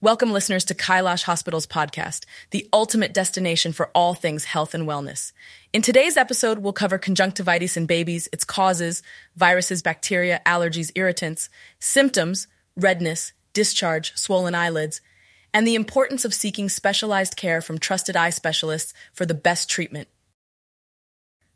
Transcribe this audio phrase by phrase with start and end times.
[0.00, 5.32] Welcome, listeners, to Kailash Hospital's podcast, the ultimate destination for all things health and wellness.
[5.72, 9.02] In today's episode, we'll cover conjunctivitis in babies, its causes,
[9.34, 11.50] viruses, bacteria, allergies, irritants,
[11.80, 15.00] symptoms, redness, discharge, swollen eyelids,
[15.52, 20.06] and the importance of seeking specialized care from trusted eye specialists for the best treatment.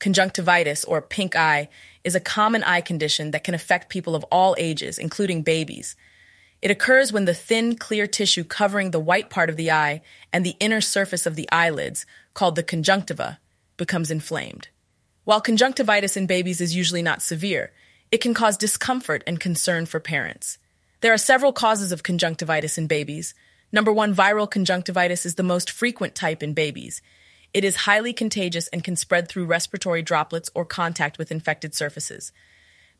[0.00, 1.68] Conjunctivitis, or pink eye,
[2.02, 5.94] is a common eye condition that can affect people of all ages, including babies.
[6.62, 10.00] It occurs when the thin, clear tissue covering the white part of the eye
[10.32, 13.40] and the inner surface of the eyelids, called the conjunctiva,
[13.76, 14.68] becomes inflamed.
[15.24, 17.72] While conjunctivitis in babies is usually not severe,
[18.12, 20.58] it can cause discomfort and concern for parents.
[21.00, 23.34] There are several causes of conjunctivitis in babies.
[23.72, 27.02] Number one, viral conjunctivitis is the most frequent type in babies.
[27.52, 32.30] It is highly contagious and can spread through respiratory droplets or contact with infected surfaces.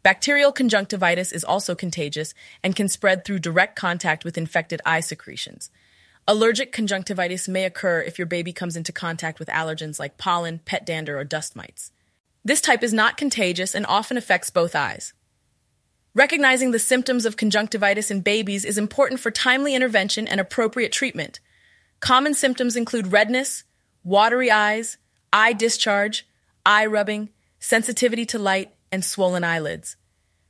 [0.02, 5.70] Bacterial conjunctivitis is also contagious and can spread through direct contact with infected eye secretions.
[6.27, 10.84] Allergic conjunctivitis may occur if your baby comes into contact with allergens like pollen, pet
[10.84, 11.92] dander, or dust mites.
[12.44, 15.14] This type is not contagious and often affects both eyes.
[16.14, 21.41] Recognizing the symptoms of conjunctivitis in babies is important for timely intervention and appropriate treatment.
[22.00, 23.64] Common symptoms include redness,
[24.05, 24.98] watery eyes,
[25.33, 26.27] eye discharge,
[26.66, 29.97] eye rubbing, sensitivity to light, and swollen eyelids.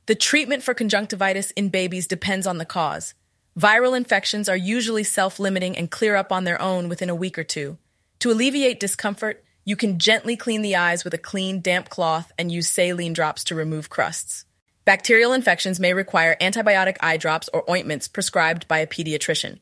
[0.05, 3.13] The treatment for conjunctivitis in babies depends on the cause.
[3.57, 7.39] Viral infections are usually self limiting and clear up on their own within a week
[7.39, 7.77] or two.
[8.19, 12.51] To alleviate discomfort, you can gently clean the eyes with a clean, damp cloth and
[12.51, 14.45] use saline drops to remove crusts.
[14.85, 19.59] Bacterial infections may require antibiotic eye drops or ointments prescribed by a pediatrician.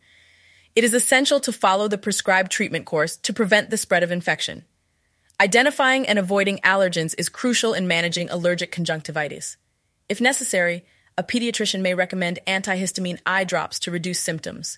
[0.75, 4.65] It is essential to follow the prescribed treatment course to prevent the spread of infection.
[5.41, 9.57] Identifying and avoiding allergens is crucial in managing allergic conjunctivitis.
[10.07, 10.85] If necessary,
[11.17, 14.77] a pediatrician may recommend antihistamine eye drops to reduce symptoms.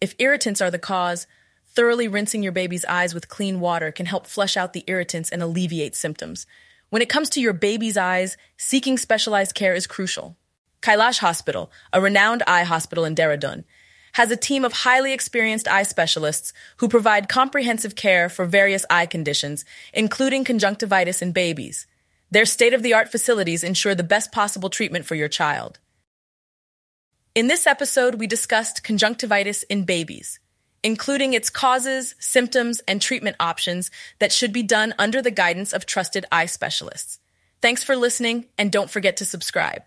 [0.00, 1.26] If irritants are the cause,
[1.66, 5.42] thoroughly rinsing your baby's eyes with clean water can help flush out the irritants and
[5.42, 6.46] alleviate symptoms.
[6.88, 10.38] When it comes to your baby's eyes, seeking specialized care is crucial.
[10.80, 13.64] Kailash Hospital, a renowned eye hospital in Dehradun,
[14.18, 19.06] has a team of highly experienced eye specialists who provide comprehensive care for various eye
[19.06, 19.64] conditions,
[19.94, 21.86] including conjunctivitis in babies.
[22.28, 25.78] Their state of the art facilities ensure the best possible treatment for your child.
[27.36, 30.40] In this episode, we discussed conjunctivitis in babies,
[30.82, 35.86] including its causes, symptoms, and treatment options that should be done under the guidance of
[35.86, 37.20] trusted eye specialists.
[37.62, 39.82] Thanks for listening, and don't forget to subscribe.